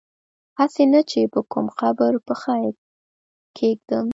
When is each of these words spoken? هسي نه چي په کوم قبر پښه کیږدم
هسي 0.59 0.83
نه 0.93 1.01
چي 1.09 1.21
په 1.33 1.39
کوم 1.51 1.65
قبر 1.79 2.13
پښه 2.27 2.55
کیږدم 3.57 4.07